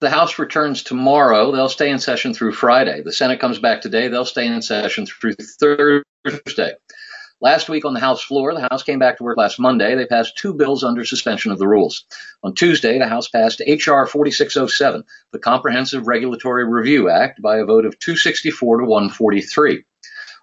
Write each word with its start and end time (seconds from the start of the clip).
the 0.00 0.10
House 0.10 0.38
returns 0.38 0.82
tomorrow. 0.82 1.52
They'll 1.52 1.68
stay 1.68 1.90
in 1.90 1.98
session 1.98 2.32
through 2.32 2.54
Friday. 2.54 3.02
The 3.02 3.12
Senate 3.12 3.38
comes 3.38 3.58
back 3.58 3.82
today. 3.82 4.08
They'll 4.08 4.24
stay 4.24 4.46
in 4.46 4.62
session 4.62 5.06
through 5.06 5.34
Thursday. 5.34 6.72
Last 7.42 7.68
week 7.68 7.84
on 7.84 7.94
the 7.94 8.00
House 8.00 8.22
floor, 8.22 8.52
the 8.54 8.68
House 8.70 8.82
came 8.82 8.98
back 8.98 9.16
to 9.16 9.24
work 9.24 9.38
last 9.38 9.58
Monday. 9.58 9.94
They 9.94 10.06
passed 10.06 10.36
two 10.36 10.52
bills 10.52 10.84
under 10.84 11.04
suspension 11.04 11.52
of 11.52 11.58
the 11.58 11.68
rules. 11.68 12.04
On 12.42 12.54
Tuesday, 12.54 12.98
the 12.98 13.08
House 13.08 13.28
passed 13.28 13.62
H.R. 13.64 14.06
4607, 14.06 15.04
the 15.32 15.38
Comprehensive 15.38 16.06
Regulatory 16.06 16.66
Review 16.66 17.08
Act, 17.08 17.40
by 17.40 17.58
a 17.58 17.64
vote 17.64 17.86
of 17.86 17.98
264 17.98 18.80
to 18.80 18.84
143. 18.84 19.84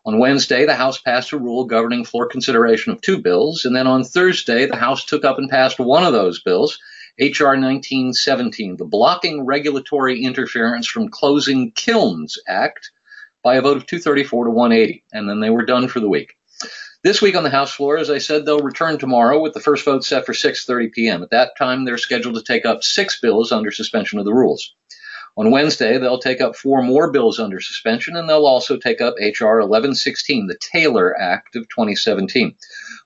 On 0.05 0.19
Wednesday, 0.19 0.65
the 0.65 0.75
House 0.75 0.99
passed 0.99 1.33
a 1.33 1.37
rule 1.37 1.65
governing 1.65 2.05
floor 2.05 2.27
consideration 2.27 2.93
of 2.93 3.01
two 3.01 3.21
bills, 3.21 3.65
and 3.65 3.75
then 3.75 3.85
on 3.85 4.03
Thursday, 4.03 4.65
the 4.65 4.75
House 4.75 5.03
took 5.03 5.25
up 5.25 5.37
and 5.37 5.49
passed 5.49 5.79
one 5.79 6.03
of 6.03 6.13
those 6.13 6.41
bills, 6.41 6.79
H.R. 7.19 7.47
1917, 7.47 8.77
the 8.77 8.85
Blocking 8.85 9.41
Regulatory 9.41 10.23
Interference 10.23 10.85
from 10.85 11.09
Closing 11.09 11.71
Kilns 11.71 12.37
Act, 12.47 12.91
by 13.43 13.55
a 13.55 13.61
vote 13.61 13.77
of 13.77 13.87
234 13.87 14.45
to 14.45 14.51
180, 14.51 15.03
and 15.11 15.27
then 15.27 15.39
they 15.39 15.49
were 15.49 15.65
done 15.65 15.87
for 15.87 15.99
the 15.99 16.09
week. 16.09 16.35
This 17.03 17.21
week 17.21 17.35
on 17.35 17.43
the 17.43 17.49
House 17.49 17.71
floor, 17.71 17.97
as 17.97 18.09
I 18.09 18.17
said, 18.17 18.45
they'll 18.45 18.59
return 18.59 18.99
tomorrow 18.99 19.41
with 19.41 19.53
the 19.53 19.59
first 19.59 19.85
vote 19.85 20.03
set 20.03 20.25
for 20.25 20.33
6:30 20.33 20.91
p.m. 20.91 21.23
At 21.23 21.31
that 21.31 21.57
time, 21.57 21.85
they're 21.85 21.97
scheduled 21.97 22.35
to 22.35 22.43
take 22.43 22.65
up 22.65 22.83
six 22.83 23.19
bills 23.19 23.51
under 23.51 23.71
suspension 23.71 24.19
of 24.19 24.25
the 24.25 24.33
rules. 24.33 24.75
On 25.37 25.51
Wednesday, 25.51 25.99
they'll 25.99 26.17
take 26.17 26.41
up 26.41 26.55
four 26.55 26.81
more 26.81 27.11
bills 27.11 27.39
under 27.39 27.59
suspension, 27.59 28.15
and 28.15 28.27
they'll 28.27 28.47
also 28.47 28.75
take 28.75 29.01
up 29.01 29.13
H.R. 29.21 29.57
1116, 29.59 30.47
the 30.47 30.57
TAILOR 30.57 31.13
Act 31.19 31.55
of 31.55 31.69
2017. 31.69 32.55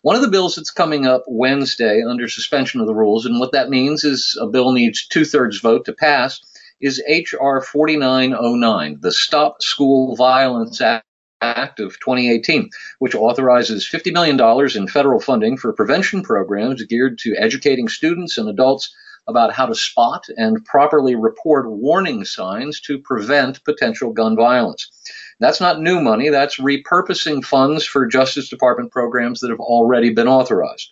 One 0.01 0.15
of 0.15 0.21
the 0.21 0.29
bills 0.29 0.55
that's 0.55 0.71
coming 0.71 1.05
up 1.05 1.23
Wednesday 1.27 2.01
under 2.03 2.29
suspension 2.29 2.79
of 2.79 2.87
the 2.87 2.95
rules, 2.95 3.25
and 3.25 3.37
what 3.41 3.51
that 3.51 3.69
means 3.69 4.05
is 4.05 4.37
a 4.39 4.47
bill 4.47 4.71
needs 4.71 5.05
two 5.05 5.25
thirds 5.25 5.59
vote 5.59 5.83
to 5.85 5.93
pass, 5.93 6.39
is 6.79 7.03
H.R. 7.05 7.61
4909, 7.61 8.99
the 9.01 9.11
Stop 9.11 9.61
School 9.61 10.15
Violence 10.15 10.79
Act 10.79 11.05
Act 11.41 11.79
of 11.79 11.99
2018, 11.99 12.69
which 12.99 13.15
authorizes 13.15 13.89
$50 13.89 14.13
million 14.13 14.39
in 14.77 14.87
federal 14.87 15.19
funding 15.19 15.57
for 15.57 15.73
prevention 15.73 16.21
programs 16.21 16.83
geared 16.83 17.17
to 17.17 17.35
educating 17.35 17.87
students 17.87 18.37
and 18.37 18.47
adults 18.47 18.95
about 19.27 19.53
how 19.53 19.65
to 19.65 19.75
spot 19.75 20.25
and 20.37 20.63
properly 20.65 21.15
report 21.15 21.69
warning 21.69 22.25
signs 22.25 22.81
to 22.81 22.99
prevent 22.99 23.63
potential 23.63 24.11
gun 24.11 24.35
violence. 24.35 24.91
That's 25.39 25.61
not 25.61 25.81
new 25.81 26.01
money, 26.01 26.29
that's 26.29 26.57
repurposing 26.57 27.43
funds 27.43 27.85
for 27.85 28.05
Justice 28.05 28.49
Department 28.49 28.91
programs 28.91 29.39
that 29.39 29.49
have 29.49 29.59
already 29.59 30.13
been 30.13 30.27
authorized. 30.27 30.91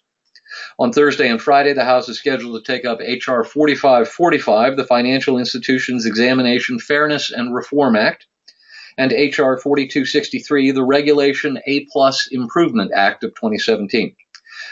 On 0.80 0.92
Thursday 0.92 1.30
and 1.30 1.42
Friday, 1.42 1.74
the 1.74 1.86
House 1.86 2.10
is 2.10 2.18
scheduled 2.18 2.64
to 2.64 2.72
take 2.72 2.84
up 2.84 3.02
H.R. 3.02 3.44
4545, 3.44 4.78
the 4.78 4.84
Financial 4.84 5.38
Institutions 5.38 6.06
Examination 6.06 6.80
Fairness 6.80 7.32
and 7.32 7.54
Reform 7.54 7.96
Act, 7.96 8.26
and 8.98 9.14
H.R. 9.14 9.58
4263, 9.60 10.72
the 10.72 10.84
Regulation 10.84 11.60
A 11.68 11.86
Plus 11.92 12.28
Improvement 12.32 12.92
Act 12.94 13.24
of 13.24 13.32
2017. 13.36 14.16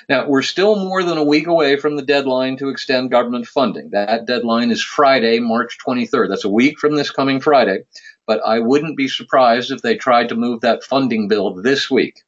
Now, 0.09 0.27
we're 0.27 0.41
still 0.41 0.75
more 0.75 1.03
than 1.03 1.17
a 1.17 1.23
week 1.23 1.47
away 1.47 1.77
from 1.77 1.95
the 1.95 2.01
deadline 2.01 2.57
to 2.57 2.69
extend 2.69 3.11
government 3.11 3.47
funding. 3.47 3.89
That 3.91 4.25
deadline 4.25 4.71
is 4.71 4.83
Friday, 4.83 5.39
March 5.39 5.77
23rd. 5.85 6.29
That's 6.29 6.45
a 6.45 6.49
week 6.49 6.79
from 6.79 6.95
this 6.95 7.11
coming 7.11 7.39
Friday, 7.39 7.83
but 8.25 8.41
I 8.45 8.59
wouldn't 8.59 8.97
be 8.97 9.07
surprised 9.07 9.71
if 9.71 9.81
they 9.81 9.95
tried 9.95 10.29
to 10.29 10.35
move 10.35 10.61
that 10.61 10.83
funding 10.83 11.27
bill 11.27 11.53
this 11.53 11.89
week. 11.89 12.23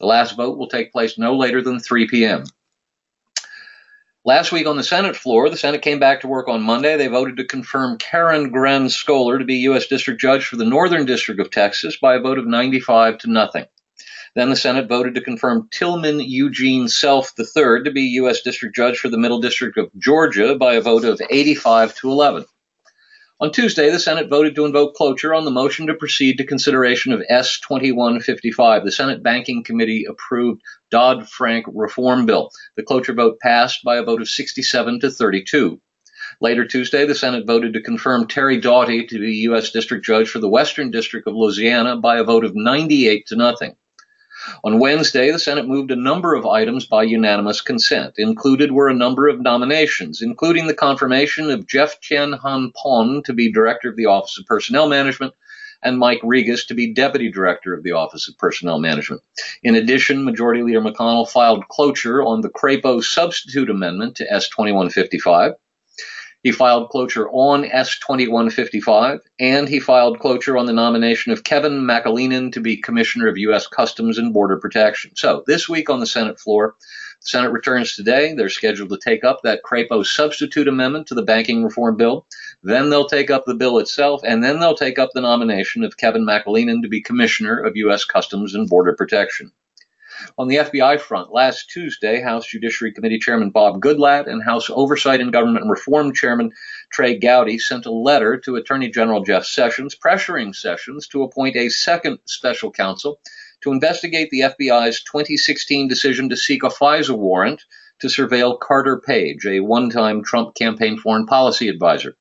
The 0.00 0.06
last 0.06 0.36
vote 0.36 0.58
will 0.58 0.68
take 0.68 0.92
place 0.92 1.18
no 1.18 1.36
later 1.36 1.62
than 1.62 1.80
3 1.80 2.08
p.m. 2.08 2.44
Last 4.26 4.52
week 4.52 4.66
on 4.66 4.78
the 4.78 4.82
Senate 4.82 5.16
floor, 5.16 5.50
the 5.50 5.56
Senate 5.56 5.82
came 5.82 5.98
back 5.98 6.22
to 6.22 6.28
work 6.28 6.48
on 6.48 6.62
Monday. 6.62 6.96
They 6.96 7.08
voted 7.08 7.36
to 7.36 7.44
confirm 7.44 7.98
Karen 7.98 8.50
Gren 8.50 8.86
Scholer 8.86 9.38
to 9.38 9.44
be 9.44 9.56
U.S. 9.56 9.86
District 9.86 10.18
Judge 10.18 10.46
for 10.46 10.56
the 10.56 10.64
Northern 10.64 11.04
District 11.04 11.38
of 11.40 11.50
Texas 11.50 11.98
by 11.98 12.14
a 12.14 12.20
vote 12.20 12.38
of 12.38 12.46
95 12.46 13.18
to 13.18 13.30
nothing. 13.30 13.66
Then 14.34 14.50
the 14.50 14.56
Senate 14.56 14.88
voted 14.88 15.14
to 15.14 15.20
confirm 15.20 15.68
Tillman 15.70 16.18
Eugene 16.18 16.88
Self 16.88 17.32
III 17.38 17.84
to 17.84 17.92
be 17.92 18.02
U.S. 18.18 18.42
District 18.42 18.74
Judge 18.74 18.98
for 18.98 19.08
the 19.08 19.18
Middle 19.18 19.40
District 19.40 19.78
of 19.78 19.90
Georgia 19.96 20.56
by 20.56 20.74
a 20.74 20.80
vote 20.80 21.04
of 21.04 21.22
85 21.30 21.94
to 21.96 22.10
11. 22.10 22.44
On 23.40 23.52
Tuesday, 23.52 23.90
the 23.90 24.00
Senate 24.00 24.28
voted 24.28 24.56
to 24.56 24.64
invoke 24.64 24.94
cloture 24.94 25.34
on 25.34 25.44
the 25.44 25.52
motion 25.52 25.86
to 25.86 25.94
proceed 25.94 26.38
to 26.38 26.44
consideration 26.44 27.12
of 27.12 27.22
S 27.28 27.60
2155. 27.60 28.84
The 28.84 28.90
Senate 28.90 29.22
Banking 29.22 29.62
Committee 29.62 30.04
approved 30.04 30.62
Dodd 30.90 31.28
Frank 31.28 31.66
reform 31.72 32.26
bill. 32.26 32.50
The 32.76 32.82
cloture 32.82 33.14
vote 33.14 33.38
passed 33.38 33.84
by 33.84 33.98
a 33.98 34.04
vote 34.04 34.20
of 34.20 34.28
67 34.28 34.98
to 35.00 35.10
32. 35.10 35.80
Later 36.40 36.64
Tuesday, 36.64 37.06
the 37.06 37.14
Senate 37.14 37.46
voted 37.46 37.74
to 37.74 37.82
confirm 37.82 38.26
Terry 38.26 38.58
Doughty 38.58 39.06
to 39.06 39.18
be 39.20 39.34
U.S. 39.42 39.70
District 39.70 40.04
Judge 40.04 40.28
for 40.28 40.40
the 40.40 40.48
Western 40.48 40.90
District 40.90 41.28
of 41.28 41.34
Louisiana 41.34 41.96
by 41.96 42.18
a 42.18 42.24
vote 42.24 42.44
of 42.44 42.56
98 42.56 43.26
to 43.28 43.36
nothing. 43.36 43.76
On 44.64 44.78
Wednesday, 44.78 45.30
the 45.30 45.38
Senate 45.38 45.66
moved 45.66 45.90
a 45.90 45.96
number 45.96 46.34
of 46.34 46.46
items 46.46 46.86
by 46.86 47.02
unanimous 47.02 47.60
consent. 47.60 48.14
Included 48.18 48.72
were 48.72 48.88
a 48.88 48.94
number 48.94 49.28
of 49.28 49.40
nominations, 49.40 50.22
including 50.22 50.66
the 50.66 50.74
confirmation 50.74 51.50
of 51.50 51.66
Jeff 51.66 52.00
Tien 52.00 52.32
Han 52.32 52.72
Pon 52.74 53.22
to 53.24 53.32
be 53.32 53.52
Director 53.52 53.88
of 53.88 53.96
the 53.96 54.06
Office 54.06 54.38
of 54.38 54.46
Personnel 54.46 54.88
Management 54.88 55.34
and 55.84 55.98
Mike 55.98 56.20
Rigas 56.22 56.66
to 56.66 56.74
be 56.74 56.92
Deputy 56.92 57.30
Director 57.30 57.74
of 57.74 57.82
the 57.82 57.92
Office 57.92 58.26
of 58.26 58.38
Personnel 58.38 58.78
Management. 58.78 59.22
In 59.62 59.74
addition, 59.74 60.24
Majority 60.24 60.62
Leader 60.62 60.80
McConnell 60.80 61.28
filed 61.28 61.68
cloture 61.68 62.22
on 62.22 62.40
the 62.40 62.48
Crapo 62.48 63.04
substitute 63.04 63.70
amendment 63.70 64.16
to 64.16 64.32
S 64.32 64.48
2155. 64.48 65.52
He 66.44 66.52
filed 66.52 66.90
cloture 66.90 67.30
on 67.30 67.64
S2155, 67.64 69.20
and 69.40 69.66
he 69.66 69.80
filed 69.80 70.20
cloture 70.20 70.58
on 70.58 70.66
the 70.66 70.74
nomination 70.74 71.32
of 71.32 71.42
Kevin 71.42 71.80
McAleenan 71.80 72.52
to 72.52 72.60
be 72.60 72.76
Commissioner 72.76 73.28
of 73.28 73.38
U.S. 73.38 73.66
Customs 73.66 74.18
and 74.18 74.34
Border 74.34 74.58
Protection. 74.58 75.12
So 75.16 75.42
this 75.46 75.70
week 75.70 75.88
on 75.88 76.00
the 76.00 76.06
Senate 76.06 76.38
floor, 76.38 76.74
the 77.22 77.28
Senate 77.30 77.50
returns 77.50 77.96
today. 77.96 78.34
They're 78.34 78.50
scheduled 78.50 78.90
to 78.90 78.98
take 78.98 79.24
up 79.24 79.40
that 79.42 79.62
Crapo 79.62 80.04
substitute 80.04 80.68
amendment 80.68 81.06
to 81.06 81.14
the 81.14 81.22
banking 81.22 81.64
reform 81.64 81.96
bill. 81.96 82.26
Then 82.62 82.90
they'll 82.90 83.08
take 83.08 83.30
up 83.30 83.46
the 83.46 83.54
bill 83.54 83.78
itself, 83.78 84.20
and 84.22 84.44
then 84.44 84.60
they'll 84.60 84.76
take 84.76 84.98
up 84.98 85.12
the 85.14 85.22
nomination 85.22 85.82
of 85.82 85.96
Kevin 85.96 86.26
McAleenan 86.26 86.82
to 86.82 86.88
be 86.88 87.00
Commissioner 87.00 87.58
of 87.58 87.78
U.S. 87.78 88.04
Customs 88.04 88.54
and 88.54 88.68
Border 88.68 88.92
Protection. 88.92 89.50
On 90.38 90.48
the 90.48 90.56
FBI 90.56 91.00
front, 91.00 91.32
last 91.32 91.70
Tuesday, 91.70 92.20
House 92.20 92.46
Judiciary 92.46 92.92
Committee 92.92 93.18
Chairman 93.18 93.50
Bob 93.50 93.80
Goodlatte 93.80 94.26
and 94.26 94.42
House 94.42 94.68
Oversight 94.70 95.20
and 95.20 95.32
Government 95.32 95.66
Reform 95.68 96.12
Chairman 96.12 96.50
Trey 96.90 97.18
Gowdy 97.18 97.58
sent 97.58 97.86
a 97.86 97.92
letter 97.92 98.38
to 98.38 98.56
Attorney 98.56 98.90
General 98.90 99.22
Jeff 99.22 99.44
Sessions 99.44 99.94
pressuring 99.94 100.54
Sessions 100.54 101.08
to 101.08 101.22
appoint 101.22 101.56
a 101.56 101.68
second 101.68 102.18
special 102.26 102.70
counsel 102.70 103.20
to 103.62 103.72
investigate 103.72 104.30
the 104.30 104.40
FBI's 104.40 105.02
2016 105.02 105.88
decision 105.88 106.28
to 106.28 106.36
seek 106.36 106.62
a 106.62 106.68
FISA 106.68 107.16
warrant 107.16 107.62
to 108.00 108.08
surveil 108.08 108.58
Carter 108.58 109.00
Page, 109.00 109.46
a 109.46 109.60
one 109.60 109.90
time 109.90 110.22
Trump 110.22 110.54
campaign 110.54 110.98
foreign 110.98 111.26
policy 111.26 111.68
advisor. 111.68 112.16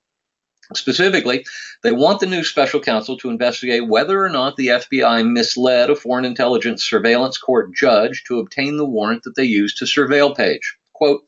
Specifically, 0.74 1.46
they 1.82 1.92
want 1.92 2.20
the 2.20 2.26
new 2.26 2.44
special 2.44 2.80
counsel 2.80 3.18
to 3.18 3.30
investigate 3.30 3.88
whether 3.88 4.24
or 4.24 4.30
not 4.30 4.56
the 4.56 4.68
FBI 4.68 5.30
misled 5.30 5.90
a 5.90 5.96
foreign 5.96 6.26
intelligence 6.26 6.84
surveillance 6.84 7.38
court 7.38 7.76
judge 7.76 8.24
to 8.28 8.40
obtain 8.40 8.78
the 8.78 8.86
warrant 8.86 9.24
that 9.24 9.36
they 9.36 9.44
used 9.44 9.78
to 9.80 9.86
surveil 9.86 10.36
Page. 10.36 10.78
Quote, 10.94 11.24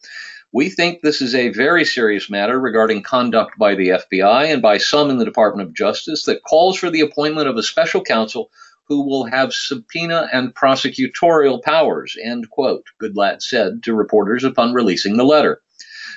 we 0.54 0.70
think 0.70 1.02
this 1.02 1.22
is 1.22 1.36
a 1.36 1.50
very 1.50 1.84
serious 1.84 2.30
matter 2.30 2.58
regarding 2.58 3.04
conduct 3.04 3.58
by 3.58 3.76
the 3.76 3.90
FBI 3.90 4.54
and 4.54 4.62
by 4.62 4.78
some 4.78 5.10
in 5.10 5.18
the 5.18 5.26
Department 5.26 5.68
of 5.68 5.76
Justice 5.76 6.24
that 6.24 6.44
calls 6.44 6.78
for 6.78 6.90
the 6.90 7.02
appointment 7.02 7.50
of 7.50 7.58
a 7.58 7.64
special 7.64 8.02
counsel 8.02 8.50
who 8.88 9.06
will 9.06 9.26
have 9.26 9.54
subpoena 9.54 10.30
and 10.32 10.56
prosecutorial 10.56 11.62
powers, 11.62 12.16
end 12.24 12.50
quote, 12.50 12.86
Goodlatte 13.02 13.42
said 13.42 13.84
to 13.84 13.94
reporters 13.94 14.46
upon 14.46 14.74
releasing 14.74 15.18
the 15.18 15.26
letter. 15.26 15.62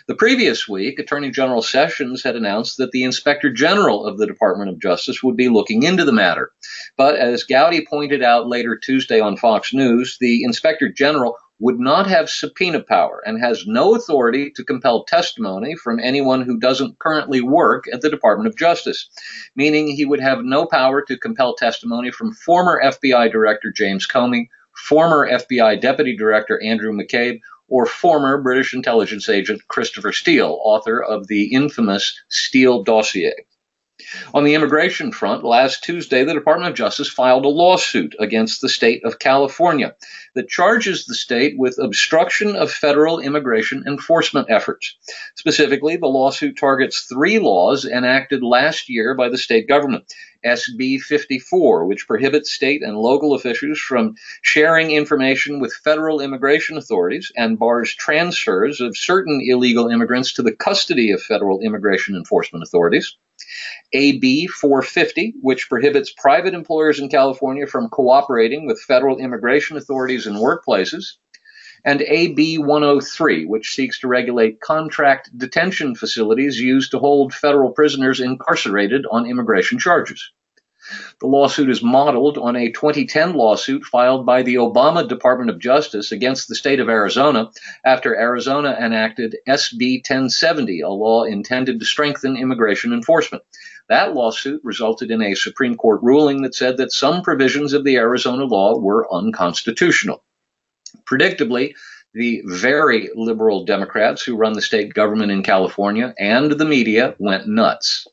The 0.08 0.14
previous 0.14 0.66
week, 0.66 0.98
Attorney 0.98 1.30
General 1.30 1.60
Sessions 1.60 2.22
had 2.22 2.34
announced 2.34 2.78
that 2.78 2.92
the 2.92 3.04
Inspector 3.04 3.52
General 3.52 4.06
of 4.06 4.16
the 4.16 4.26
Department 4.26 4.70
of 4.70 4.80
Justice 4.80 5.22
would 5.22 5.36
be 5.36 5.50
looking 5.50 5.82
into 5.82 6.02
the 6.02 6.14
matter. 6.14 6.50
But 6.96 7.16
as 7.16 7.44
Gowdy 7.44 7.84
pointed 7.84 8.22
out 8.22 8.48
later 8.48 8.74
Tuesday 8.74 9.20
on 9.20 9.36
Fox 9.36 9.74
News, 9.74 10.16
the 10.18 10.44
Inspector 10.44 10.90
General 10.92 11.36
would 11.58 11.78
not 11.78 12.06
have 12.06 12.30
subpoena 12.30 12.80
power 12.80 13.22
and 13.26 13.38
has 13.38 13.66
no 13.66 13.94
authority 13.94 14.50
to 14.52 14.64
compel 14.64 15.04
testimony 15.04 15.76
from 15.76 16.00
anyone 16.00 16.40
who 16.40 16.58
doesn't 16.58 16.98
currently 17.00 17.42
work 17.42 17.84
at 17.92 18.00
the 18.00 18.08
Department 18.08 18.48
of 18.48 18.56
Justice, 18.56 19.10
meaning 19.56 19.88
he 19.88 20.06
would 20.06 20.20
have 20.20 20.42
no 20.42 20.64
power 20.64 21.02
to 21.02 21.18
compel 21.18 21.54
testimony 21.54 22.10
from 22.10 22.32
former 22.32 22.80
FBI 22.82 23.30
Director 23.30 23.70
James 23.70 24.06
Comey, 24.08 24.48
former 24.74 25.28
FBI 25.30 25.78
Deputy 25.78 26.16
Director 26.16 26.62
Andrew 26.62 26.92
McCabe, 26.92 27.40
or 27.68 27.86
former 27.86 28.40
British 28.40 28.74
intelligence 28.74 29.28
agent 29.28 29.66
Christopher 29.68 30.12
Steele, 30.12 30.58
author 30.62 31.02
of 31.02 31.28
the 31.28 31.52
infamous 31.54 32.18
Steele 32.28 32.82
dossier. 32.82 33.34
On 34.32 34.42
the 34.42 34.54
immigration 34.54 35.12
front, 35.12 35.44
last 35.44 35.84
Tuesday, 35.84 36.24
the 36.24 36.32
Department 36.32 36.70
of 36.70 36.76
Justice 36.76 37.08
filed 37.08 37.44
a 37.44 37.48
lawsuit 37.48 38.16
against 38.18 38.62
the 38.62 38.68
state 38.68 39.04
of 39.04 39.18
California 39.18 39.94
that 40.34 40.48
charges 40.48 41.04
the 41.04 41.14
state 41.14 41.58
with 41.58 41.78
obstruction 41.78 42.56
of 42.56 42.70
federal 42.70 43.20
immigration 43.20 43.84
enforcement 43.86 44.48
efforts. 44.50 44.96
Specifically, 45.36 45.96
the 45.96 46.06
lawsuit 46.06 46.56
targets 46.56 47.02
three 47.02 47.38
laws 47.38 47.84
enacted 47.84 48.42
last 48.42 48.88
year 48.88 49.14
by 49.14 49.28
the 49.28 49.36
state 49.36 49.68
government. 49.68 50.04
SB 50.44 51.00
54, 51.00 51.84
which 51.84 52.06
prohibits 52.06 52.52
state 52.52 52.82
and 52.82 52.96
local 52.96 53.34
officials 53.34 53.78
from 53.78 54.14
sharing 54.40 54.90
information 54.90 55.60
with 55.60 55.74
federal 55.74 56.20
immigration 56.20 56.78
authorities 56.78 57.30
and 57.36 57.58
bars 57.58 57.94
transfers 57.94 58.80
of 58.80 58.96
certain 58.96 59.40
illegal 59.44 59.88
immigrants 59.88 60.32
to 60.34 60.42
the 60.42 60.54
custody 60.54 61.10
of 61.10 61.20
federal 61.22 61.60
immigration 61.60 62.14
enforcement 62.16 62.62
authorities. 62.62 63.16
AB 63.92 64.46
450, 64.48 65.34
which 65.40 65.68
prohibits 65.68 66.12
private 66.12 66.54
employers 66.54 67.00
in 67.00 67.08
California 67.08 67.66
from 67.66 67.88
cooperating 67.88 68.66
with 68.66 68.80
federal 68.80 69.18
immigration 69.18 69.76
authorities 69.76 70.26
in 70.26 70.34
workplaces, 70.34 71.14
and 71.84 72.02
AB 72.02 72.58
103, 72.58 73.44
which 73.46 73.74
seeks 73.74 74.00
to 74.00 74.08
regulate 74.08 74.60
contract 74.60 75.30
detention 75.36 75.94
facilities 75.94 76.60
used 76.60 76.90
to 76.90 76.98
hold 76.98 77.32
federal 77.32 77.70
prisoners 77.70 78.20
incarcerated 78.20 79.06
on 79.10 79.26
immigration 79.26 79.78
charges. 79.78 80.30
The 81.20 81.26
lawsuit 81.26 81.70
is 81.70 81.82
modeled 81.82 82.38
on 82.38 82.56
a 82.56 82.70
2010 82.70 83.34
lawsuit 83.34 83.84
filed 83.84 84.24
by 84.24 84.42
the 84.42 84.56
Obama 84.56 85.06
Department 85.06 85.50
of 85.50 85.58
Justice 85.58 86.12
against 86.12 86.48
the 86.48 86.54
state 86.54 86.80
of 86.80 86.88
Arizona 86.88 87.50
after 87.84 88.16
Arizona 88.16 88.76
enacted 88.80 89.36
SB 89.48 89.98
1070, 89.98 90.80
a 90.80 90.88
law 90.88 91.24
intended 91.24 91.80
to 91.80 91.86
strengthen 91.86 92.36
immigration 92.36 92.92
enforcement. 92.92 93.42
That 93.88 94.14
lawsuit 94.14 94.60
resulted 94.64 95.10
in 95.10 95.22
a 95.22 95.34
Supreme 95.34 95.74
Court 95.76 96.00
ruling 96.02 96.42
that 96.42 96.54
said 96.54 96.76
that 96.76 96.92
some 96.92 97.22
provisions 97.22 97.72
of 97.72 97.84
the 97.84 97.96
Arizona 97.96 98.44
law 98.44 98.78
were 98.78 99.12
unconstitutional. 99.12 100.24
Predictably, 101.04 101.74
the 102.14 102.42
very 102.44 103.10
liberal 103.14 103.64
Democrats 103.64 104.22
who 104.22 104.36
run 104.36 104.54
the 104.54 104.62
state 104.62 104.94
government 104.94 105.32
in 105.32 105.42
California 105.42 106.14
and 106.18 106.50
the 106.52 106.64
media 106.64 107.14
went 107.18 107.46
nuts. 107.48 108.06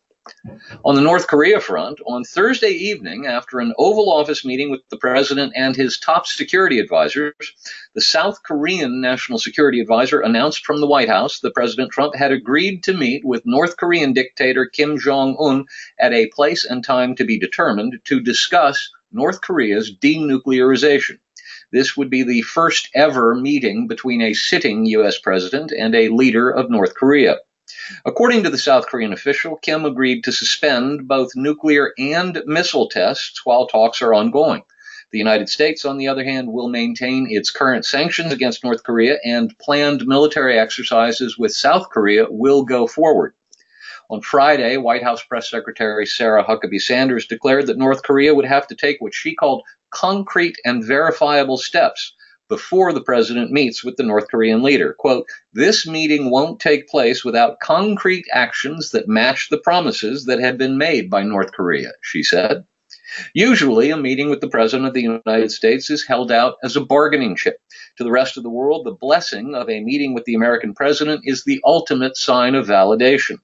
On 0.83 0.95
the 0.95 1.01
North 1.01 1.27
Korea 1.27 1.59
front, 1.59 1.99
on 2.07 2.23
Thursday 2.23 2.71
evening, 2.71 3.27
after 3.27 3.59
an 3.59 3.75
Oval 3.77 4.11
Office 4.11 4.43
meeting 4.43 4.71
with 4.71 4.81
the 4.89 4.97
president 4.97 5.53
and 5.55 5.75
his 5.75 5.99
top 5.99 6.25
security 6.25 6.79
advisors, 6.79 7.33
the 7.93 8.01
South 8.01 8.41
Korean 8.41 9.01
National 9.01 9.37
Security 9.37 9.79
Advisor 9.79 10.21
announced 10.21 10.65
from 10.65 10.81
the 10.81 10.87
White 10.87 11.09
House 11.09 11.41
that 11.41 11.53
President 11.53 11.91
Trump 11.91 12.15
had 12.15 12.31
agreed 12.31 12.81
to 12.83 12.93
meet 12.93 13.23
with 13.23 13.45
North 13.45 13.77
Korean 13.77 14.13
dictator 14.13 14.65
Kim 14.65 14.97
Jong 14.97 15.37
un 15.39 15.65
at 15.99 16.11
a 16.11 16.27
place 16.29 16.65
and 16.65 16.83
time 16.83 17.15
to 17.17 17.23
be 17.23 17.37
determined 17.37 17.99
to 18.05 18.19
discuss 18.19 18.89
North 19.11 19.41
Korea's 19.41 19.95
denuclearization. 19.95 21.19
This 21.71 21.95
would 21.95 22.09
be 22.09 22.23
the 22.23 22.41
first 22.41 22.89
ever 22.95 23.35
meeting 23.35 23.87
between 23.87 24.21
a 24.21 24.33
sitting 24.33 24.85
U.S. 24.87 25.19
president 25.19 25.71
and 25.71 25.93
a 25.93 26.09
leader 26.09 26.49
of 26.49 26.71
North 26.71 26.95
Korea. 26.95 27.37
According 28.05 28.43
to 28.43 28.49
the 28.49 28.57
South 28.57 28.87
Korean 28.87 29.13
official, 29.13 29.57
Kim 29.57 29.85
agreed 29.85 30.23
to 30.23 30.31
suspend 30.31 31.07
both 31.07 31.35
nuclear 31.35 31.93
and 31.97 32.41
missile 32.45 32.89
tests 32.89 33.45
while 33.45 33.67
talks 33.67 34.01
are 34.01 34.13
ongoing. 34.13 34.63
The 35.11 35.19
United 35.19 35.49
States, 35.49 35.85
on 35.85 35.97
the 35.97 36.07
other 36.07 36.23
hand, 36.23 36.51
will 36.51 36.67
maintain 36.67 37.27
its 37.29 37.51
current 37.51 37.85
sanctions 37.85 38.33
against 38.33 38.63
North 38.63 38.83
Korea 38.83 39.19
and 39.23 39.57
planned 39.59 40.07
military 40.07 40.57
exercises 40.57 41.37
with 41.37 41.53
South 41.53 41.89
Korea 41.89 42.25
will 42.29 42.63
go 42.63 42.87
forward. 42.87 43.35
On 44.09 44.21
Friday, 44.21 44.77
White 44.77 45.03
House 45.03 45.23
Press 45.23 45.49
Secretary 45.49 46.05
Sarah 46.07 46.43
Huckabee 46.43 46.81
Sanders 46.81 47.27
declared 47.27 47.67
that 47.67 47.77
North 47.77 48.01
Korea 48.01 48.33
would 48.33 48.45
have 48.45 48.67
to 48.67 48.75
take 48.75 48.99
what 48.99 49.13
she 49.13 49.35
called 49.35 49.63
concrete 49.91 50.57
and 50.65 50.83
verifiable 50.83 51.57
steps 51.57 52.14
before 52.47 52.93
the 52.93 53.01
president 53.01 53.51
meets 53.51 53.83
with 53.83 53.97
the 53.97 54.03
North 54.03 54.27
Korean 54.29 54.63
leader. 54.63 54.93
Quote, 54.93 55.27
this 55.53 55.87
meeting 55.87 56.29
won't 56.29 56.59
take 56.59 56.87
place 56.87 57.25
without 57.25 57.59
concrete 57.59 58.25
actions 58.31 58.91
that 58.91 59.07
match 59.07 59.49
the 59.49 59.57
promises 59.57 60.25
that 60.25 60.39
had 60.39 60.57
been 60.57 60.77
made 60.77 61.09
by 61.09 61.23
North 61.23 61.51
Korea, 61.51 61.91
she 62.01 62.23
said. 62.23 62.65
Usually, 63.33 63.89
a 63.89 63.97
meeting 63.97 64.29
with 64.29 64.41
the 64.41 64.49
President 64.49 64.87
of 64.87 64.93
the 64.93 65.01
United 65.01 65.51
States 65.51 65.89
is 65.89 66.05
held 66.05 66.31
out 66.31 66.55
as 66.63 66.75
a 66.75 66.81
bargaining 66.81 67.35
chip. 67.35 67.59
To 67.97 68.03
the 68.03 68.11
rest 68.11 68.37
of 68.37 68.43
the 68.43 68.49
world, 68.49 68.85
the 68.85 68.91
blessing 68.91 69.55
of 69.55 69.69
a 69.69 69.81
meeting 69.81 70.13
with 70.13 70.25
the 70.25 70.33
American 70.33 70.73
President 70.73 71.21
is 71.23 71.43
the 71.43 71.61
ultimate 71.63 72.17
sign 72.17 72.55
of 72.55 72.67
validation. 72.67 73.37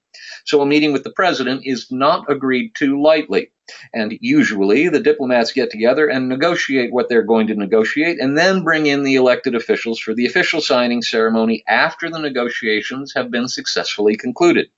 So, 0.46 0.62
a 0.62 0.66
meeting 0.66 0.92
with 0.92 1.04
the 1.04 1.12
President 1.12 1.62
is 1.66 1.92
not 1.92 2.30
agreed 2.30 2.76
to 2.76 3.02
lightly. 3.02 3.52
And 3.94 4.18
usually, 4.20 4.90
the 4.90 5.00
diplomats 5.00 5.54
get 5.54 5.70
together 5.70 6.08
and 6.08 6.28
negotiate 6.28 6.92
what 6.92 7.08
they're 7.08 7.24
going 7.24 7.48
to 7.48 7.56
negotiate, 7.56 8.20
and 8.20 8.38
then 8.38 8.64
bring 8.64 8.88
in 8.88 9.04
the 9.04 9.16
elected 9.16 9.56
officials 9.56 10.00
for 10.00 10.14
the 10.14 10.26
official 10.26 10.62
signing 10.62 11.02
ceremony 11.02 11.64
after 11.68 12.10
the 12.10 12.20
negotiations 12.20 13.14
have 13.16 13.32
been 13.32 13.48
successfully 13.48 14.18
concluded. 14.18 14.70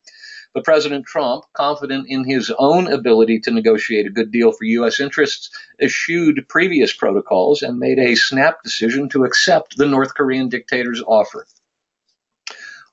But 0.53 0.65
President 0.65 1.05
Trump, 1.07 1.45
confident 1.53 2.07
in 2.07 2.25
his 2.25 2.51
own 2.59 2.85
ability 2.87 3.39
to 3.41 3.51
negotiate 3.51 4.05
a 4.05 4.11
good 4.11 4.31
deal 4.31 4.51
for 4.51 4.65
U.S. 4.65 4.99
interests, 4.99 5.49
eschewed 5.81 6.47
previous 6.47 6.93
protocols 6.93 7.63
and 7.63 7.79
made 7.79 7.97
a 7.97 8.15
snap 8.15 8.61
decision 8.63 9.09
to 9.09 9.23
accept 9.23 9.77
the 9.77 9.87
North 9.87 10.13
Korean 10.13 10.49
dictator's 10.49 11.01
offer. 11.01 11.47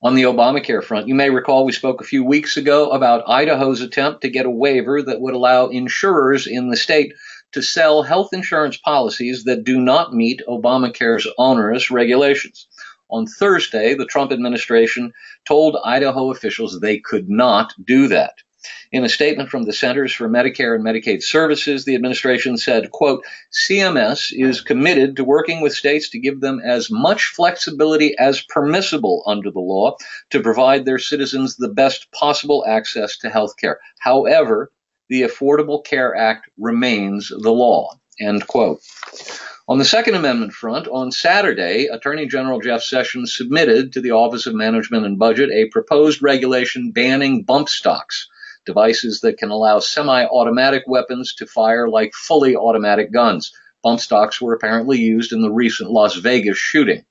On 0.03 0.15
the 0.15 0.23
Obamacare 0.23 0.83
front, 0.83 1.09
you 1.09 1.15
may 1.15 1.29
recall 1.29 1.67
we 1.67 1.73
spoke 1.73 2.01
a 2.01 2.07
few 2.07 2.25
weeks 2.25 2.57
ago 2.57 2.91
about 2.91 3.29
Idaho's 3.29 3.83
attempt 3.83 4.23
to 4.23 4.31
get 4.31 4.47
a 4.47 4.51
waiver 4.51 5.03
that 5.03 5.21
would 5.21 5.35
allow 5.35 5.67
insurers 5.67 6.47
in 6.47 6.71
the 6.71 6.77
state 6.79 7.13
to 7.53 7.61
sell 7.61 8.03
health 8.03 8.33
insurance 8.33 8.79
policies 8.79 9.45
that 9.45 9.65
do 9.65 9.79
not 9.79 10.15
meet 10.15 10.41
Obamacare's 10.49 11.27
onerous 11.37 11.91
regulations. 11.91 12.67
On 13.11 13.27
Thursday, 13.27 13.95
the 13.95 14.07
Trump 14.07 14.33
administration 14.33 15.13
told 15.47 15.77
Idaho 15.85 16.31
officials 16.31 16.79
they 16.81 16.99
could 16.99 17.29
not 17.29 17.75
do 17.85 18.09
that. 18.09 18.35
In 18.93 19.05
a 19.05 19.09
statement 19.09 19.49
from 19.49 19.63
the 19.63 19.73
Centers 19.73 20.13
for 20.13 20.29
Medicare 20.29 20.75
and 20.75 20.85
Medicaid 20.85 21.23
Services, 21.23 21.85
the 21.85 21.95
administration 21.95 22.59
said, 22.59 22.91
quote, 22.91 23.25
CMS 23.53 24.33
is 24.33 24.61
committed 24.61 25.17
to 25.17 25.25
working 25.25 25.63
with 25.63 25.75
states 25.75 26.11
to 26.11 26.19
give 26.19 26.41
them 26.41 26.61
as 26.63 26.91
much 26.91 27.27
flexibility 27.27 28.15
as 28.19 28.43
permissible 28.43 29.23
under 29.27 29.51
the 29.51 29.61
law 29.61 29.97
to 30.31 30.43
provide 30.43 30.85
their 30.85 30.99
citizens 30.99 31.57
the 31.57 31.69
best 31.69 32.13
possible 32.13 32.65
access 32.69 33.17
to 33.19 33.31
health 33.31 33.57
care. 33.57 33.81
However, 33.99 34.71
the 35.09 35.23
Affordable 35.23 35.83
Care 35.85 36.15
Act 36.15 36.49
remains 36.59 37.29
the 37.29 37.53
law, 37.53 37.95
end 38.21 38.47
quote. 38.47 38.81
On 39.71 39.79
the 39.79 39.85
Second 39.85 40.17
Amendment 40.17 40.53
front, 40.53 40.89
on 40.89 41.13
Saturday, 41.13 41.87
Attorney 41.87 42.27
General 42.27 42.59
Jeff 42.59 42.83
Sessions 42.83 43.37
submitted 43.37 43.93
to 43.93 44.01
the 44.01 44.11
Office 44.11 44.49
of 44.49 44.55
Management 44.57 45.07
and 45.07 45.17
Budget 45.17 45.49
a 45.53 45.69
proposed 45.69 46.21
regulation 46.21 46.91
banning 46.91 47.45
bump 47.45 47.69
stocks, 47.69 48.29
devices 48.67 49.21
that 49.21 49.39
can 49.39 49.51
allow 49.51 49.79
semi 49.79 50.25
automatic 50.25 50.83
weapons 50.89 51.37
to 51.37 51.47
fire 51.47 51.89
like 51.89 52.15
fully 52.15 52.57
automatic 52.57 53.13
guns. 53.13 53.53
Bump 53.81 54.01
stocks 54.01 54.41
were 54.41 54.55
apparently 54.55 54.99
used 54.99 55.33
in 55.33 55.41
the 55.41 55.53
recent 55.53 55.89
Las 55.89 56.17
Vegas 56.17 56.59
shooting. 56.59 57.05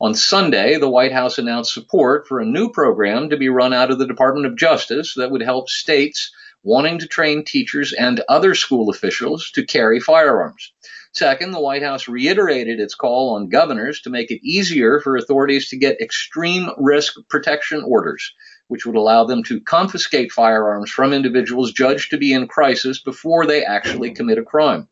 On 0.00 0.14
Sunday, 0.14 0.78
the 0.78 0.88
White 0.88 1.12
House 1.12 1.36
announced 1.36 1.74
support 1.74 2.26
for 2.26 2.40
a 2.40 2.46
new 2.46 2.70
program 2.70 3.28
to 3.28 3.36
be 3.36 3.50
run 3.50 3.74
out 3.74 3.90
of 3.90 3.98
the 3.98 4.06
Department 4.06 4.46
of 4.46 4.56
Justice 4.56 5.16
that 5.16 5.30
would 5.30 5.42
help 5.42 5.68
states 5.68 6.32
wanting 6.62 6.98
to 7.00 7.06
train 7.06 7.44
teachers 7.44 7.92
and 7.92 8.22
other 8.26 8.54
school 8.54 8.88
officials 8.88 9.50
to 9.50 9.66
carry 9.66 10.00
firearms. 10.00 10.72
Second, 11.12 11.50
the 11.50 11.60
White 11.60 11.82
House 11.82 12.06
reiterated 12.06 12.78
its 12.78 12.94
call 12.94 13.34
on 13.34 13.48
governors 13.48 14.00
to 14.02 14.10
make 14.10 14.30
it 14.30 14.46
easier 14.46 15.00
for 15.00 15.16
authorities 15.16 15.68
to 15.68 15.76
get 15.76 16.00
extreme 16.00 16.70
risk 16.78 17.14
protection 17.28 17.82
orders, 17.82 18.32
which 18.68 18.86
would 18.86 18.94
allow 18.94 19.24
them 19.24 19.42
to 19.44 19.60
confiscate 19.60 20.30
firearms 20.30 20.88
from 20.88 21.12
individuals 21.12 21.72
judged 21.72 22.10
to 22.10 22.18
be 22.18 22.32
in 22.32 22.46
crisis 22.46 23.02
before 23.02 23.44
they 23.44 23.64
actually 23.64 24.10
commit 24.14 24.38
a 24.38 24.44
crime. 24.44 24.88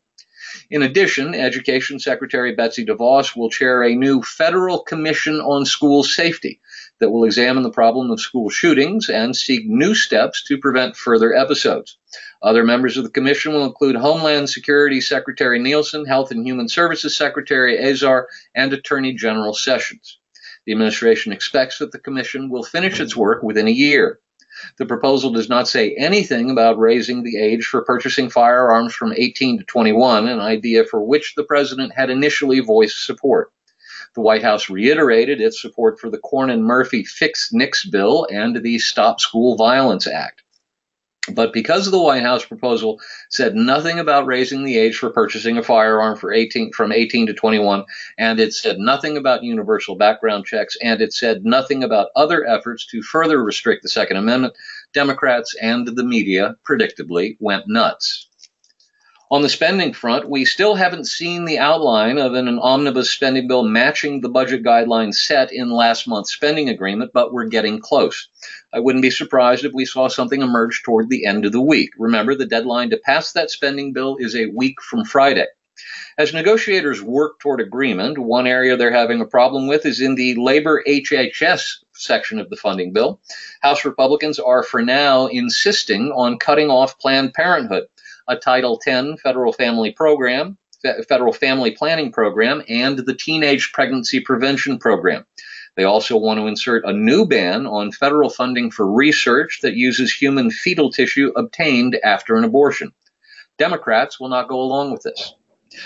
In 0.69 0.81
addition, 0.81 1.33
Education 1.33 1.99
Secretary 1.99 2.53
Betsy 2.53 2.85
DeVos 2.85 3.35
will 3.35 3.49
chair 3.49 3.83
a 3.83 3.95
new 3.95 4.21
federal 4.21 4.79
commission 4.79 5.39
on 5.39 5.65
school 5.65 6.03
safety 6.03 6.59
that 6.99 7.09
will 7.09 7.23
examine 7.23 7.63
the 7.63 7.71
problem 7.71 8.11
of 8.11 8.19
school 8.19 8.49
shootings 8.49 9.09
and 9.09 9.35
seek 9.35 9.65
new 9.65 9.95
steps 9.95 10.43
to 10.43 10.57
prevent 10.57 10.95
further 10.95 11.33
episodes. 11.33 11.97
Other 12.41 12.63
members 12.63 12.97
of 12.97 13.03
the 13.03 13.09
commission 13.09 13.53
will 13.53 13.65
include 13.65 13.95
Homeland 13.95 14.49
Security 14.49 15.01
Secretary 15.01 15.59
Nielsen, 15.59 16.05
Health 16.05 16.31
and 16.31 16.45
Human 16.45 16.69
Services 16.69 17.15
Secretary 17.15 17.77
Azar, 17.77 18.27
and 18.55 18.73
Attorney 18.73 19.13
General 19.13 19.53
Sessions. 19.53 20.19
The 20.65 20.73
administration 20.73 21.31
expects 21.31 21.79
that 21.79 21.91
the 21.91 21.99
commission 21.99 22.49
will 22.49 22.63
finish 22.63 22.99
its 22.99 23.15
work 23.15 23.43
within 23.43 23.67
a 23.67 23.71
year. 23.71 24.19
The 24.77 24.85
proposal 24.85 25.31
does 25.31 25.47
not 25.47 25.67
say 25.67 25.95
anything 25.95 26.49
about 26.49 26.79
raising 26.79 27.23
the 27.23 27.37
age 27.37 27.65
for 27.65 27.81
purchasing 27.83 28.29
firearms 28.29 28.93
from 28.93 29.13
18 29.15 29.59
to 29.59 29.63
21, 29.63 30.27
an 30.27 30.39
idea 30.39 30.83
for 30.83 31.01
which 31.01 31.35
the 31.35 31.43
president 31.43 31.93
had 31.95 32.09
initially 32.09 32.59
voiced 32.59 33.05
support. 33.05 33.51
The 34.15 34.21
White 34.21 34.41
House 34.41 34.69
reiterated 34.69 35.39
its 35.39 35.61
support 35.61 35.99
for 35.99 36.09
the 36.09 36.17
Cornyn 36.17 36.61
Murphy 36.61 37.03
Fix 37.03 37.49
NICS 37.53 37.85
bill 37.85 38.27
and 38.31 38.55
the 38.63 38.79
Stop 38.79 39.19
School 39.19 39.55
Violence 39.55 40.07
Act. 40.07 40.43
But 41.33 41.53
because 41.53 41.89
the 41.89 42.01
White 42.01 42.23
House 42.23 42.45
proposal 42.45 42.99
said 43.29 43.55
nothing 43.55 43.99
about 43.99 44.25
raising 44.25 44.63
the 44.63 44.77
age 44.77 44.97
for 44.97 45.09
purchasing 45.09 45.57
a 45.57 45.63
firearm 45.63 46.17
for 46.17 46.33
18, 46.33 46.71
from 46.71 46.91
18 46.91 47.27
to 47.27 47.33
21, 47.33 47.83
and 48.17 48.39
it 48.39 48.53
said 48.53 48.79
nothing 48.79 49.17
about 49.17 49.43
universal 49.43 49.95
background 49.95 50.45
checks, 50.45 50.75
and 50.81 51.01
it 51.01 51.13
said 51.13 51.45
nothing 51.45 51.83
about 51.83 52.09
other 52.15 52.47
efforts 52.47 52.85
to 52.87 53.03
further 53.03 53.43
restrict 53.43 53.83
the 53.83 53.89
Second 53.89 54.17
Amendment, 54.17 54.55
Democrats 54.93 55.55
and 55.61 55.87
the 55.87 56.03
media 56.03 56.55
predictably 56.67 57.37
went 57.39 57.67
nuts. 57.67 58.28
On 59.31 59.43
the 59.43 59.49
spending 59.49 59.93
front, 59.93 60.27
we 60.27 60.43
still 60.43 60.73
haven't 60.73 61.05
seen 61.05 61.45
the 61.45 61.59
outline 61.59 62.17
of 62.17 62.33
an, 62.33 62.47
an, 62.47 62.57
omnibus 62.57 63.11
spending 63.11 63.47
bill 63.47 63.61
matching 63.61 64.21
the 64.21 64.29
budget 64.29 64.63
guidelines 64.63 65.17
set 65.17 65.53
in 65.53 65.69
last 65.69 66.07
month's 66.07 66.33
spending 66.33 66.67
agreement, 66.67 67.11
but 67.13 67.31
we're 67.31 67.45
getting 67.45 67.79
close. 67.79 68.27
I 68.73 68.79
wouldn't 68.79 69.03
be 69.03 69.11
surprised 69.11 69.65
if 69.65 69.71
we 69.71 69.85
saw 69.85 70.07
something 70.07 70.41
emerge 70.41 70.81
toward 70.81 71.09
the 71.09 71.27
end 71.27 71.45
of 71.45 71.51
the 71.51 71.61
week. 71.61 71.91
Remember, 71.99 72.33
the 72.33 72.47
deadline 72.47 72.89
to 72.89 72.97
pass 72.97 73.31
that 73.33 73.51
spending 73.51 73.93
bill 73.93 74.17
is 74.19 74.35
a 74.35 74.47
week 74.47 74.81
from 74.81 75.05
Friday. 75.05 75.45
As 76.17 76.33
negotiators 76.33 77.03
work 77.03 77.39
toward 77.39 77.61
agreement, 77.61 78.17
one 78.17 78.47
area 78.47 78.75
they're 78.75 78.91
having 78.91 79.21
a 79.21 79.25
problem 79.25 79.67
with 79.67 79.85
is 79.85 80.01
in 80.01 80.15
the 80.15 80.33
labor 80.35 80.83
HHS 80.87 81.83
section 81.93 82.39
of 82.39 82.49
the 82.49 82.57
funding 82.57 82.93
bill. 82.93 83.21
House 83.61 83.85
Republicans 83.85 84.39
are 84.39 84.63
for 84.63 84.81
now 84.81 85.27
insisting 85.27 86.11
on 86.13 86.39
cutting 86.39 86.71
off 86.71 86.97
Planned 86.97 87.35
Parenthood 87.35 87.83
a 88.29 88.37
Title 88.37 88.79
X 88.85 89.21
federal 89.21 89.51
family 89.51 89.91
program, 89.91 90.57
federal 91.09 91.33
family 91.33 91.71
planning 91.71 92.11
program, 92.11 92.63
and 92.69 92.97
the 92.99 93.15
Teenage 93.15 93.71
Pregnancy 93.73 94.21
Prevention 94.21 94.79
Program. 94.79 95.25
They 95.75 95.83
also 95.83 96.17
want 96.17 96.39
to 96.39 96.47
insert 96.47 96.85
a 96.85 96.93
new 96.93 97.25
ban 97.25 97.65
on 97.65 97.91
federal 97.91 98.29
funding 98.29 98.71
for 98.71 98.89
research 98.89 99.59
that 99.61 99.75
uses 99.75 100.13
human 100.13 100.51
fetal 100.51 100.91
tissue 100.91 101.31
obtained 101.35 101.97
after 102.03 102.35
an 102.35 102.43
abortion. 102.43 102.93
Democrats 103.57 104.19
will 104.19 104.29
not 104.29 104.47
go 104.47 104.61
along 104.61 104.91
with 104.91 105.03
this. 105.03 105.33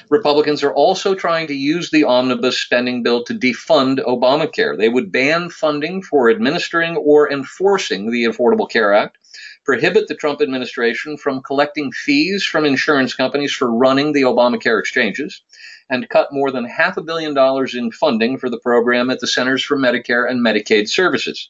Republicans 0.09 0.63
are 0.63 0.73
also 0.73 1.13
trying 1.13 1.47
to 1.47 1.53
use 1.53 1.91
the 1.91 2.05
omnibus 2.05 2.57
spending 2.57 3.03
bill 3.03 3.23
to 3.25 3.33
defund 3.33 3.99
Obamacare. 3.99 4.77
They 4.77 4.89
would 4.89 5.11
ban 5.11 5.49
funding 5.49 6.01
for 6.01 6.29
administering 6.29 6.95
or 6.95 7.31
enforcing 7.31 8.09
the 8.09 8.25
Affordable 8.25 8.69
Care 8.69 8.93
Act, 8.93 9.17
prohibit 9.65 10.07
the 10.07 10.15
Trump 10.15 10.41
administration 10.41 11.17
from 11.17 11.41
collecting 11.41 11.91
fees 11.91 12.43
from 12.43 12.65
insurance 12.65 13.13
companies 13.13 13.53
for 13.53 13.73
running 13.73 14.13
the 14.13 14.23
Obamacare 14.23 14.79
exchanges, 14.79 15.41
and 15.89 16.09
cut 16.09 16.31
more 16.31 16.51
than 16.51 16.65
half 16.65 16.97
a 16.97 17.03
billion 17.03 17.33
dollars 17.33 17.75
in 17.75 17.91
funding 17.91 18.37
for 18.37 18.49
the 18.49 18.59
program 18.59 19.09
at 19.09 19.19
the 19.19 19.27
Centers 19.27 19.63
for 19.63 19.77
Medicare 19.77 20.29
and 20.29 20.45
Medicaid 20.45 20.89
Services. 20.89 21.49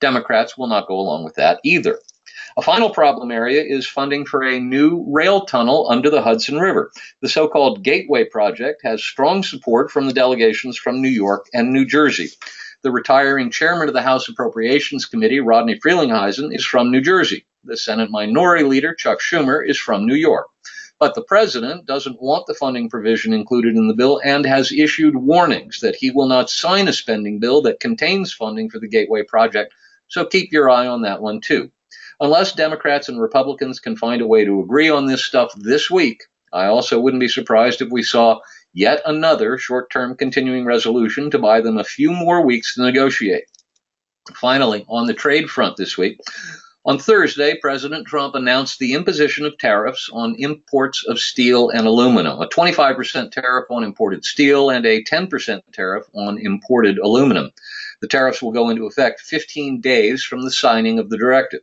Democrats 0.00 0.58
will 0.58 0.66
not 0.66 0.88
go 0.88 0.98
along 0.98 1.24
with 1.24 1.34
that 1.34 1.60
either. 1.64 1.98
A 2.58 2.62
final 2.62 2.88
problem 2.88 3.30
area 3.30 3.62
is 3.62 3.86
funding 3.86 4.24
for 4.24 4.42
a 4.42 4.58
new 4.58 5.04
rail 5.08 5.44
tunnel 5.44 5.88
under 5.90 6.08
the 6.08 6.22
Hudson 6.22 6.58
River. 6.58 6.90
The 7.20 7.28
so 7.28 7.48
called 7.48 7.82
Gateway 7.82 8.24
Project 8.24 8.80
has 8.82 9.02
strong 9.02 9.42
support 9.42 9.90
from 9.90 10.06
the 10.06 10.14
delegations 10.14 10.78
from 10.78 11.02
New 11.02 11.10
York 11.10 11.48
and 11.52 11.70
New 11.70 11.84
Jersey. 11.84 12.30
The 12.86 12.92
retiring 12.92 13.50
chairman 13.50 13.88
of 13.88 13.94
the 13.94 14.02
House 14.02 14.28
Appropriations 14.28 15.06
Committee, 15.06 15.40
Rodney 15.40 15.76
Frelinghuysen, 15.76 16.54
is 16.54 16.64
from 16.64 16.92
New 16.92 17.00
Jersey. 17.00 17.44
The 17.64 17.76
Senate 17.76 18.12
Minority 18.12 18.62
Leader, 18.62 18.94
Chuck 18.94 19.18
Schumer, 19.18 19.68
is 19.68 19.76
from 19.76 20.06
New 20.06 20.14
York. 20.14 20.46
But 21.00 21.16
the 21.16 21.24
president 21.24 21.84
doesn't 21.84 22.22
want 22.22 22.46
the 22.46 22.54
funding 22.54 22.88
provision 22.88 23.32
included 23.32 23.74
in 23.74 23.88
the 23.88 23.94
bill 23.94 24.20
and 24.24 24.46
has 24.46 24.70
issued 24.70 25.16
warnings 25.16 25.80
that 25.80 25.96
he 25.96 26.12
will 26.12 26.28
not 26.28 26.48
sign 26.48 26.86
a 26.86 26.92
spending 26.92 27.40
bill 27.40 27.60
that 27.62 27.80
contains 27.80 28.32
funding 28.32 28.70
for 28.70 28.78
the 28.78 28.86
Gateway 28.86 29.24
Project. 29.24 29.74
So 30.06 30.24
keep 30.24 30.52
your 30.52 30.70
eye 30.70 30.86
on 30.86 31.02
that 31.02 31.20
one, 31.20 31.40
too. 31.40 31.72
Unless 32.20 32.52
Democrats 32.52 33.08
and 33.08 33.20
Republicans 33.20 33.80
can 33.80 33.96
find 33.96 34.22
a 34.22 34.28
way 34.28 34.44
to 34.44 34.60
agree 34.60 34.90
on 34.90 35.06
this 35.06 35.24
stuff 35.24 35.52
this 35.56 35.90
week, 35.90 36.22
I 36.52 36.66
also 36.66 37.00
wouldn't 37.00 37.18
be 37.18 37.26
surprised 37.26 37.82
if 37.82 37.88
we 37.90 38.04
saw 38.04 38.38
yet 38.76 39.00
another 39.06 39.56
short 39.56 39.90
term 39.90 40.14
continuing 40.14 40.66
resolution 40.66 41.30
to 41.30 41.38
buy 41.38 41.60
them 41.62 41.78
a 41.78 41.84
few 41.84 42.12
more 42.12 42.42
weeks 42.42 42.74
to 42.74 42.82
negotiate. 42.82 43.44
Finally, 44.34 44.84
on 44.88 45.06
the 45.06 45.14
trade 45.14 45.48
front 45.48 45.76
this 45.76 45.96
week, 45.96 46.20
on 46.84 46.98
Thursday, 46.98 47.58
President 47.60 48.06
Trump 48.06 48.34
announced 48.34 48.78
the 48.78 48.92
imposition 48.92 49.46
of 49.46 49.58
tariffs 49.58 50.08
on 50.12 50.36
imports 50.38 51.04
of 51.08 51.18
steel 51.18 51.70
and 51.70 51.86
aluminum, 51.86 52.40
a 52.40 52.48
25% 52.48 53.32
tariff 53.32 53.64
on 53.70 53.82
imported 53.82 54.24
steel 54.24 54.70
and 54.70 54.84
a 54.84 55.02
10% 55.02 55.62
tariff 55.72 56.06
on 56.14 56.38
imported 56.38 56.98
aluminum. 56.98 57.50
The 58.02 58.08
tariffs 58.08 58.42
will 58.42 58.52
go 58.52 58.68
into 58.68 58.86
effect 58.86 59.20
15 59.20 59.80
days 59.80 60.22
from 60.22 60.42
the 60.42 60.52
signing 60.52 60.98
of 60.98 61.08
the 61.08 61.16
directive. 61.16 61.60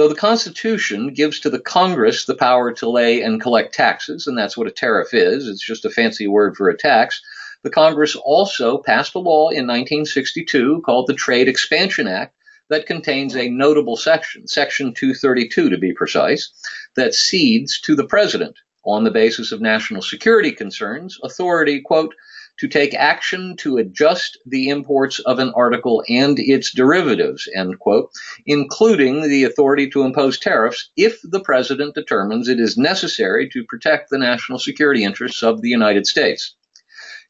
Though 0.00 0.08
the 0.08 0.14
Constitution 0.14 1.12
gives 1.12 1.40
to 1.40 1.50
the 1.50 1.58
Congress 1.58 2.24
the 2.24 2.34
power 2.34 2.72
to 2.72 2.88
lay 2.88 3.20
and 3.20 3.38
collect 3.38 3.74
taxes, 3.74 4.26
and 4.26 4.38
that's 4.38 4.56
what 4.56 4.66
a 4.66 4.70
tariff 4.70 5.12
is, 5.12 5.46
it's 5.46 5.60
just 5.62 5.84
a 5.84 5.90
fancy 5.90 6.26
word 6.26 6.56
for 6.56 6.70
a 6.70 6.74
tax, 6.78 7.20
the 7.62 7.68
Congress 7.68 8.16
also 8.16 8.78
passed 8.78 9.14
a 9.14 9.18
law 9.18 9.50
in 9.50 9.66
1962 9.66 10.80
called 10.86 11.06
the 11.06 11.12
Trade 11.12 11.48
Expansion 11.48 12.08
Act 12.08 12.34
that 12.70 12.86
contains 12.86 13.36
a 13.36 13.50
notable 13.50 13.98
section, 13.98 14.48
Section 14.48 14.94
232 14.94 15.68
to 15.68 15.76
be 15.76 15.92
precise, 15.92 16.50
that 16.96 17.12
cedes 17.12 17.78
to 17.82 17.94
the 17.94 18.06
President, 18.06 18.56
on 18.86 19.04
the 19.04 19.10
basis 19.10 19.52
of 19.52 19.60
national 19.60 20.00
security 20.00 20.52
concerns, 20.52 21.18
authority, 21.22 21.78
quote, 21.78 22.14
to 22.60 22.68
take 22.68 22.92
action 22.94 23.56
to 23.56 23.78
adjust 23.78 24.36
the 24.44 24.68
imports 24.68 25.18
of 25.20 25.38
an 25.38 25.50
article 25.56 26.04
and 26.10 26.38
its 26.38 26.74
derivatives, 26.74 27.48
end 27.56 27.78
quote, 27.78 28.10
including 28.44 29.22
the 29.22 29.44
authority 29.44 29.88
to 29.88 30.02
impose 30.02 30.38
tariffs 30.38 30.90
if 30.94 31.18
the 31.22 31.40
president 31.40 31.94
determines 31.94 32.48
it 32.48 32.60
is 32.60 32.76
necessary 32.76 33.48
to 33.48 33.64
protect 33.64 34.10
the 34.10 34.18
national 34.18 34.58
security 34.58 35.04
interests 35.04 35.42
of 35.42 35.62
the 35.62 35.70
United 35.70 36.06
States. 36.06 36.54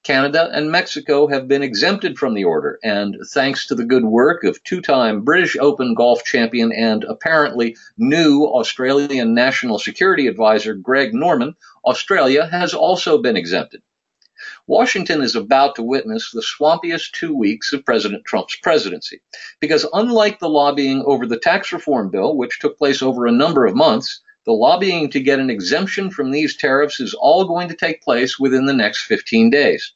Canada 0.02 0.50
and 0.52 0.72
Mexico 0.72 1.28
have 1.28 1.46
been 1.46 1.62
exempted 1.62 2.18
from 2.18 2.34
the 2.34 2.42
order, 2.42 2.80
and 2.82 3.16
thanks 3.32 3.68
to 3.68 3.76
the 3.76 3.84
good 3.84 4.06
work 4.06 4.42
of 4.42 4.60
two 4.64 4.80
time 4.80 5.22
British 5.22 5.56
Open 5.60 5.94
golf 5.94 6.25
champion 6.25 6.72
and 6.72 7.04
apparently 7.04 7.76
new 7.96 8.46
Australian 8.46 9.32
National 9.32 9.78
Security 9.78 10.26
Advisor 10.26 10.75
Greg 10.75 11.14
Norman, 11.14 11.54
Australia 11.84 12.49
has 12.50 12.75
also 12.75 13.18
been 13.18 13.37
exempted. 13.37 13.82
Washington 14.71 15.21
is 15.21 15.35
about 15.35 15.75
to 15.75 15.83
witness 15.83 16.31
the 16.31 16.45
swampiest 16.45 17.11
two 17.11 17.35
weeks 17.35 17.73
of 17.73 17.85
President 17.85 18.25
Trump's 18.25 18.55
presidency. 18.55 19.21
Because 19.59 19.85
unlike 19.93 20.39
the 20.39 20.49
lobbying 20.49 21.03
over 21.07 21.27
the 21.27 21.41
tax 21.41 21.73
reform 21.73 22.09
bill, 22.09 22.37
which 22.37 22.61
took 22.61 22.79
place 22.79 23.03
over 23.03 23.27
a 23.27 23.33
number 23.33 23.67
of 23.67 23.75
months, 23.75 24.21
the 24.47 24.53
lobbying 24.53 25.11
to 25.11 25.19
get 25.19 25.41
an 25.41 25.50
exemption 25.50 26.09
from 26.09 26.31
these 26.31 26.57
tariffs 26.57 27.00
is 27.00 27.15
all 27.15 27.47
going 27.47 27.67
to 27.67 27.75
take 27.75 28.00
place 28.00 28.39
within 28.39 28.67
the 28.67 28.73
next 28.73 29.07
15 29.07 29.50
days. 29.50 29.93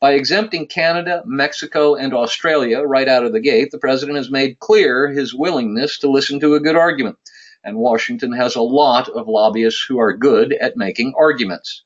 By 0.00 0.14
exempting 0.14 0.66
Canada, 0.66 1.22
Mexico, 1.24 1.94
and 1.94 2.12
Australia 2.12 2.80
right 2.80 3.06
out 3.06 3.24
of 3.24 3.32
the 3.32 3.38
gate, 3.38 3.70
the 3.70 3.78
president 3.78 4.16
has 4.16 4.28
made 4.28 4.58
clear 4.58 5.08
his 5.08 5.36
willingness 5.36 5.98
to 6.00 6.10
listen 6.10 6.40
to 6.40 6.54
a 6.54 6.60
good 6.60 6.74
argument. 6.74 7.16
And 7.62 7.78
Washington 7.78 8.32
has 8.32 8.56
a 8.56 8.60
lot 8.60 9.08
of 9.08 9.28
lobbyists 9.28 9.86
who 9.88 10.00
are 10.00 10.12
good 10.12 10.52
at 10.54 10.76
making 10.76 11.14
arguments. 11.16 11.84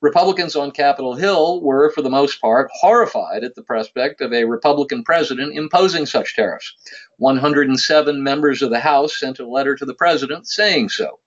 Republicans 0.00 0.56
on 0.56 0.70
Capitol 0.70 1.14
Hill 1.14 1.62
were, 1.62 1.90
for 1.90 2.02
the 2.02 2.10
most 2.10 2.40
part, 2.40 2.70
horrified 2.72 3.44
at 3.44 3.54
the 3.54 3.62
prospect 3.62 4.20
of 4.20 4.32
a 4.32 4.44
Republican 4.44 5.04
president 5.04 5.56
imposing 5.56 6.06
such 6.06 6.34
tariffs. 6.34 6.74
107 7.18 8.22
members 8.22 8.62
of 8.62 8.70
the 8.70 8.80
House 8.80 9.18
sent 9.18 9.38
a 9.38 9.48
letter 9.48 9.74
to 9.74 9.84
the 9.84 9.94
president 9.94 10.46
saying 10.46 10.88
so. 10.88 11.20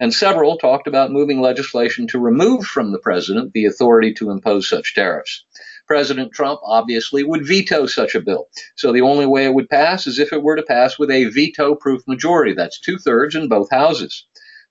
And 0.00 0.14
several 0.14 0.56
talked 0.56 0.86
about 0.86 1.10
moving 1.10 1.40
legislation 1.40 2.06
to 2.08 2.18
remove 2.18 2.64
from 2.64 2.92
the 2.92 2.98
president 2.98 3.52
the 3.52 3.64
authority 3.64 4.14
to 4.14 4.30
impose 4.30 4.68
such 4.68 4.94
tariffs. 4.94 5.44
President 5.86 6.32
Trump 6.32 6.60
obviously 6.62 7.24
would 7.24 7.46
veto 7.46 7.86
such 7.86 8.14
a 8.14 8.20
bill. 8.20 8.48
So 8.76 8.92
the 8.92 9.00
only 9.00 9.26
way 9.26 9.46
it 9.46 9.54
would 9.54 9.70
pass 9.70 10.06
is 10.06 10.18
if 10.18 10.32
it 10.32 10.42
were 10.42 10.56
to 10.56 10.62
pass 10.62 10.98
with 10.98 11.10
a 11.10 11.24
veto 11.24 11.74
proof 11.74 12.06
majority. 12.06 12.52
That's 12.52 12.78
two 12.78 12.98
thirds 12.98 13.34
in 13.34 13.48
both 13.48 13.70
houses. 13.70 14.26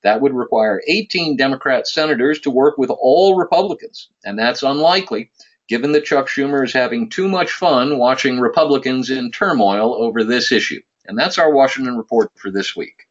That 0.07 0.21
would 0.21 0.33
require 0.33 0.81
18 0.87 1.35
Democrat 1.35 1.85
senators 1.85 2.39
to 2.39 2.49
work 2.49 2.77
with 2.77 2.89
all 2.89 3.35
Republicans, 3.35 4.07
and 4.23 4.39
that's 4.39 4.63
unlikely 4.63 5.31
given 5.67 5.91
that 5.91 6.05
Chuck 6.05 6.27
Schumer 6.29 6.63
is 6.63 6.71
having 6.71 7.09
too 7.09 7.27
much 7.27 7.51
fun 7.51 7.97
watching 7.97 8.39
Republicans 8.39 9.09
in 9.09 9.31
turmoil 9.31 10.01
over 10.01 10.23
this 10.23 10.53
issue. 10.53 10.79
And 11.07 11.19
that's 11.19 11.37
our 11.37 11.53
Washington 11.53 11.97
report 11.97 12.31
for 12.37 12.49
this 12.49 12.73
week. 12.73 13.06